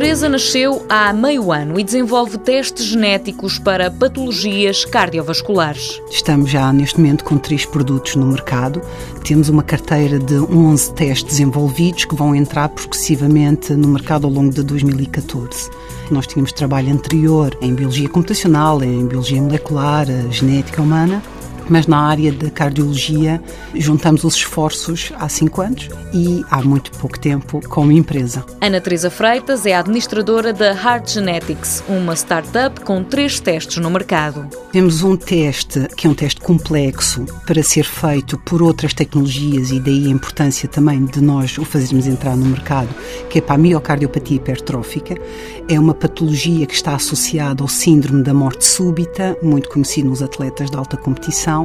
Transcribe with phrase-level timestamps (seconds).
[0.00, 6.00] Teresa nasceu há meio ano e desenvolve testes genéticos para patologias cardiovasculares.
[6.10, 8.80] Estamos já neste momento com três produtos no mercado.
[9.22, 14.50] Temos uma carteira de 11 testes desenvolvidos que vão entrar progressivamente no mercado ao longo
[14.50, 15.68] de 2014.
[16.10, 21.22] Nós tínhamos trabalho anterior em biologia computacional, em biologia molecular, genética humana
[21.70, 23.40] mas na área da cardiologia
[23.74, 28.44] juntamos os esforços há cinco anos e há muito pouco tempo como empresa.
[28.60, 34.48] Ana Teresa Freitas é administradora da Heart Genetics, uma startup com três testes no mercado.
[34.72, 39.78] Temos um teste que é um teste complexo para ser feito por outras tecnologias e
[39.78, 42.88] daí a importância também de nós o fazermos entrar no mercado,
[43.28, 45.14] que é para a miocardiopatia hipertrófica.
[45.68, 50.68] É uma patologia que está associada ao síndrome da morte súbita, muito conhecido nos atletas
[50.68, 51.59] de alta competição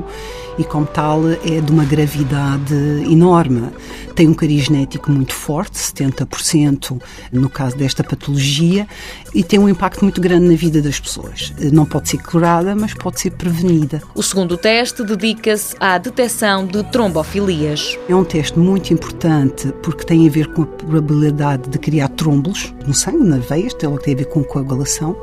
[0.57, 2.73] e, como tal, é de uma gravidade
[3.09, 3.69] enorme.
[4.15, 8.87] Tem um cariz genético muito forte, 70% no caso desta patologia,
[9.33, 11.53] e tem um impacto muito grande na vida das pessoas.
[11.73, 14.01] Não pode ser curada, mas pode ser prevenida.
[14.13, 17.97] O segundo teste dedica-se à detecção de trombofilias.
[18.07, 22.73] É um teste muito importante porque tem a ver com a probabilidade de criar trombolos
[22.87, 25.17] no sangue, nas veias, tem a ver com coagulação.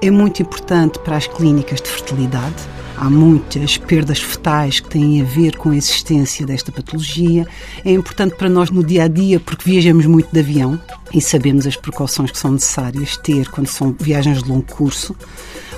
[0.00, 2.54] É muito importante para as clínicas de fertilidade.
[2.96, 7.44] Há muitas perdas fetais que têm a ver com a existência desta patologia.
[7.84, 10.80] É importante para nós no dia a dia porque viajamos muito de avião
[11.12, 15.16] e sabemos as precauções que são necessárias ter quando são viagens de longo curso.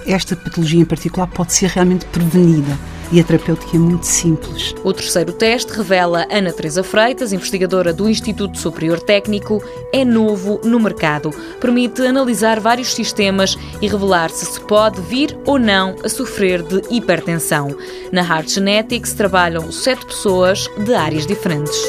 [0.06, 2.78] Esta patologia em particular pode ser realmente prevenida
[3.12, 4.74] e a terapêutica é muito simples.
[4.84, 10.78] O terceiro teste revela Ana Teresa Freitas, investigadora do Instituto Superior Técnico, é novo no
[10.78, 11.30] mercado.
[11.60, 16.82] Permite analisar vários sistemas e revelar se se pode vir ou não a sofrer de
[16.90, 17.76] hipertensão.
[18.12, 21.80] Na Heart Genetics trabalham sete pessoas de áreas diferentes.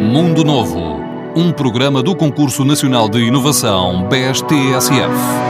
[0.00, 1.00] Mundo Novo
[1.34, 5.49] um programa do Concurso Nacional de Inovação BSTSF.